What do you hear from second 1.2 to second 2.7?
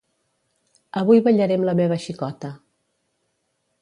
ballaré amb la meva xicota.